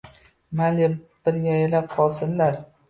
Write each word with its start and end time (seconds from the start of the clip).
Mayli 0.61 0.87
bir 1.29 1.39
yayrab 1.47 1.95
qolsinlar. 1.97 2.61